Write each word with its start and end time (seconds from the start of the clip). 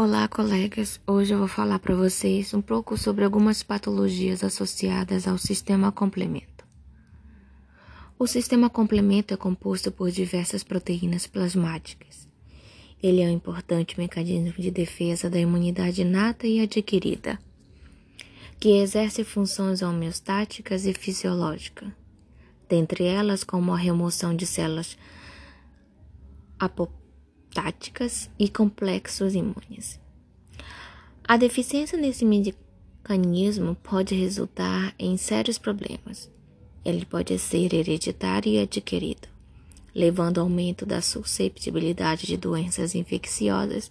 Olá, 0.00 0.28
colegas. 0.28 1.00
Hoje 1.04 1.34
eu 1.34 1.38
vou 1.40 1.48
falar 1.48 1.80
para 1.80 1.92
vocês 1.92 2.54
um 2.54 2.62
pouco 2.62 2.96
sobre 2.96 3.24
algumas 3.24 3.64
patologias 3.64 4.44
associadas 4.44 5.26
ao 5.26 5.36
sistema 5.36 5.90
complemento. 5.90 6.64
O 8.16 8.24
sistema 8.24 8.70
complemento 8.70 9.34
é 9.34 9.36
composto 9.36 9.90
por 9.90 10.08
diversas 10.12 10.62
proteínas 10.62 11.26
plasmáticas. 11.26 12.28
Ele 13.02 13.22
é 13.22 13.26
um 13.26 13.32
importante 13.32 13.98
mecanismo 13.98 14.62
de 14.62 14.70
defesa 14.70 15.28
da 15.28 15.40
imunidade 15.40 16.02
inata 16.02 16.46
e 16.46 16.60
adquirida, 16.60 17.36
que 18.60 18.78
exerce 18.78 19.24
funções 19.24 19.82
homeostáticas 19.82 20.86
e 20.86 20.92
fisiológicas, 20.94 21.88
dentre 22.68 23.02
elas 23.02 23.42
como 23.42 23.72
a 23.72 23.76
remoção 23.76 24.32
de 24.32 24.46
células 24.46 24.96
apoptóticas 26.56 27.07
táticas 27.52 28.30
e 28.38 28.48
complexos 28.48 29.34
imunes. 29.34 30.00
A 31.26 31.36
deficiência 31.36 31.98
nesse 31.98 32.24
mecanismo 32.24 33.74
pode 33.82 34.14
resultar 34.14 34.94
em 34.98 35.16
sérios 35.16 35.58
problemas. 35.58 36.30
Ele 36.84 37.04
pode 37.04 37.38
ser 37.38 37.74
hereditário 37.74 38.52
e 38.52 38.58
adquirido, 38.58 39.28
levando 39.94 40.38
ao 40.38 40.46
aumento 40.46 40.86
da 40.86 41.02
susceptibilidade 41.02 42.26
de 42.26 42.36
doenças 42.36 42.94
infecciosas 42.94 43.90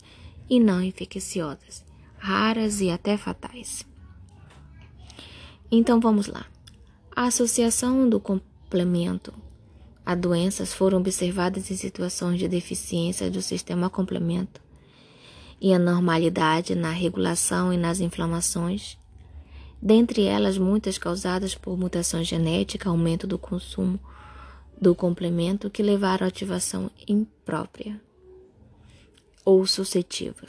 e 0.49 0.59
não 0.59 0.81
infecciosas, 0.81 1.85
raras 2.17 2.81
e 2.81 2.89
até 2.89 3.17
fatais. 3.17 3.85
Então 5.69 5.99
vamos 5.99 6.27
lá. 6.27 6.45
A 7.15 7.25
associação 7.25 8.09
do 8.09 8.19
complemento 8.19 9.33
a 10.07 10.15
doenças 10.15 10.71
foram 10.73 10.99
observadas 10.99 11.69
em 11.69 11.75
situações 11.75 12.39
de 12.39 12.47
deficiência 12.47 13.29
do 13.29 13.41
sistema 13.41 13.89
complemento 13.89 14.61
e 15.59 15.73
anormalidade 15.73 16.75
na 16.75 16.91
regulação 16.91 17.73
e 17.73 17.77
nas 17.77 17.99
inflamações, 17.99 18.97
dentre 19.81 20.23
elas 20.23 20.57
muitas 20.57 20.97
causadas 20.97 21.55
por 21.55 21.77
mutação 21.77 22.23
genética, 22.23 22.87
aumento 22.87 23.27
do 23.27 23.37
consumo 23.37 23.99
do 24.79 24.95
complemento 24.95 25.69
que 25.69 25.83
levaram 25.83 26.23
à 26.23 26.29
ativação 26.29 26.89
imprópria 27.05 27.99
ou 29.43 29.67
suscetível, 29.67 30.47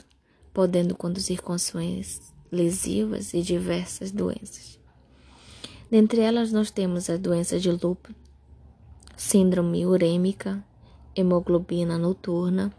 podendo 0.53 0.95
conduzir 0.95 1.41
consequências 1.41 2.33
lesivas 2.49 3.33
e 3.33 3.41
diversas 3.41 4.09
doenças. 4.09 4.79
Dentre 5.91 6.21
elas 6.21 6.49
nós 6.49 6.71
temos 6.71 7.09
a 7.09 7.17
doença 7.17 7.59
de 7.59 7.69
lúpus, 7.69 8.15
síndrome 9.19 9.85
urêmica, 9.85 10.63
hemoglobina 11.13 11.97
noturna, 11.97 12.73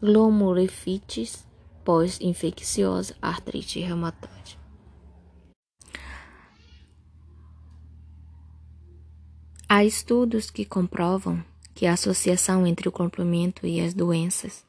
glomerulites 0.00 1.44
pós-infecciosa, 1.84 3.16
artrite 3.20 3.80
reumatoide. 3.80 4.56
Há 9.68 9.84
estudos 9.84 10.52
que 10.52 10.64
comprovam 10.64 11.44
que 11.74 11.84
a 11.84 11.94
associação 11.94 12.64
entre 12.64 12.88
o 12.88 12.92
complemento 12.92 13.66
e 13.66 13.80
as 13.80 13.92
doenças 13.92 14.64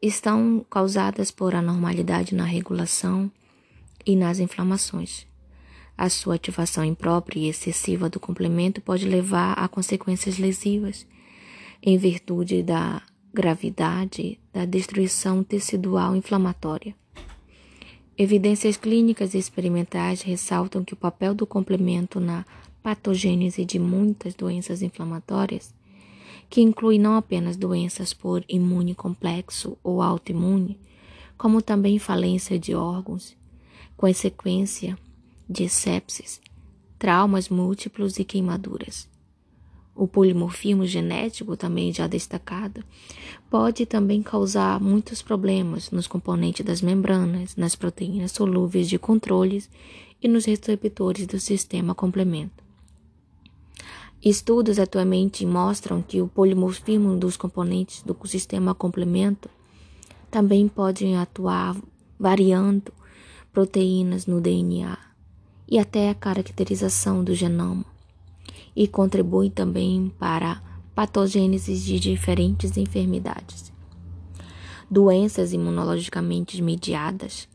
estão 0.00 0.64
causadas 0.70 1.32
por 1.32 1.56
anormalidade 1.56 2.32
na 2.32 2.44
regulação 2.44 3.28
e 4.06 4.14
nas 4.14 4.38
inflamações. 4.38 5.26
A 5.98 6.08
sua 6.08 6.36
ativação 6.36 6.84
imprópria 6.84 7.40
e 7.40 7.48
excessiva 7.48 8.08
do 8.08 8.20
complemento 8.20 8.80
pode 8.80 9.04
levar 9.04 9.54
a 9.54 9.66
consequências 9.66 10.38
lesivas, 10.38 11.04
em 11.82 11.98
virtude 11.98 12.62
da 12.62 13.02
gravidade 13.34 14.38
da 14.52 14.64
destruição 14.64 15.42
tecidual 15.42 16.14
inflamatória. 16.14 16.94
Evidências 18.16 18.76
clínicas 18.76 19.34
e 19.34 19.38
experimentais 19.38 20.22
ressaltam 20.22 20.84
que 20.84 20.94
o 20.94 20.96
papel 20.96 21.34
do 21.34 21.44
complemento 21.44 22.20
na 22.20 22.46
patogênese 22.80 23.64
de 23.64 23.80
muitas 23.80 24.36
doenças 24.36 24.82
inflamatórias, 24.82 25.74
que 26.48 26.60
inclui 26.60 26.96
não 26.96 27.16
apenas 27.16 27.56
doenças 27.56 28.12
por 28.12 28.44
imune 28.48 28.94
complexo 28.94 29.76
ou 29.82 30.00
autoimune, 30.00 30.78
como 31.36 31.60
também 31.60 31.98
falência 31.98 32.56
de 32.56 32.72
órgãos, 32.72 33.36
consequência 33.96 34.96
de 35.48 35.68
sepsis, 35.68 36.40
traumas 36.98 37.48
múltiplos 37.48 38.18
e 38.18 38.24
queimaduras. 38.24 39.08
O 39.94 40.06
polimorfismo 40.06 40.86
genético, 40.86 41.56
também 41.56 41.92
já 41.92 42.06
destacado, 42.06 42.84
pode 43.50 43.86
também 43.86 44.22
causar 44.22 44.78
muitos 44.78 45.22
problemas 45.22 45.90
nos 45.90 46.06
componentes 46.06 46.64
das 46.64 46.82
membranas, 46.82 47.56
nas 47.56 47.74
proteínas 47.74 48.32
solúveis 48.32 48.88
de 48.88 48.98
controles 48.98 49.68
e 50.22 50.28
nos 50.28 50.44
receptores 50.44 51.26
do 51.26 51.40
sistema 51.40 51.94
complemento. 51.94 52.62
Estudos 54.22 54.78
atualmente 54.78 55.46
mostram 55.46 56.02
que 56.02 56.20
o 56.20 56.28
polimorfismo 56.28 57.16
dos 57.16 57.36
componentes 57.36 58.02
do 58.02 58.16
sistema 58.26 58.74
complemento 58.74 59.48
também 60.30 60.68
pode 60.68 61.12
atuar 61.14 61.76
variando 62.18 62.92
proteínas 63.52 64.26
no 64.26 64.40
DNA 64.40 65.07
e 65.68 65.78
até 65.78 66.08
a 66.08 66.14
caracterização 66.14 67.22
do 67.22 67.34
genoma, 67.34 67.84
e 68.74 68.88
contribui 68.88 69.50
também 69.50 70.10
para 70.18 70.62
patogênese 70.94 71.76
de 71.78 72.00
diferentes 72.00 72.76
enfermidades. 72.76 73.70
Doenças 74.90 75.52
imunologicamente 75.52 76.60
mediadas, 76.62 77.46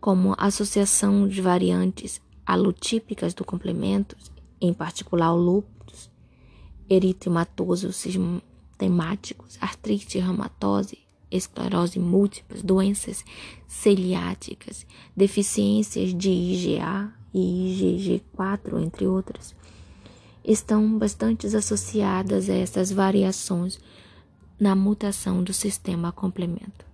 como 0.00 0.34
associação 0.38 1.28
de 1.28 1.42
variantes 1.42 2.20
alotípicas 2.46 3.34
do 3.34 3.44
complemento, 3.44 4.16
em 4.60 4.72
particular 4.72 5.34
o 5.34 5.36
lúpus, 5.36 6.10
eritematoso 6.88 7.92
sistemáticos, 7.92 9.58
artrite 9.60 10.18
reumatose, 10.18 10.98
esclerose 11.30 11.98
múltipla, 11.98 12.56
doenças 12.62 13.22
celiáticas, 13.66 14.86
deficiências 15.14 16.14
de 16.14 16.30
IgA 16.30 17.17
e 17.32 18.20
IgG4, 18.32 18.82
entre 18.82 19.06
outras, 19.06 19.54
estão 20.44 20.98
bastante 20.98 21.46
associadas 21.46 22.48
a 22.48 22.54
essas 22.54 22.90
variações 22.90 23.78
na 24.58 24.74
mutação 24.74 25.42
do 25.42 25.52
sistema 25.52 26.10
complemento. 26.10 26.87